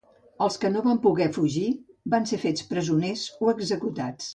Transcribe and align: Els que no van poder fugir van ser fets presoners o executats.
Els 0.45 0.55
que 0.63 0.71
no 0.75 0.81
van 0.87 1.01
poder 1.03 1.27
fugir 1.37 1.67
van 2.17 2.29
ser 2.33 2.43
fets 2.49 2.69
presoners 2.75 3.31
o 3.49 3.57
executats. 3.59 4.27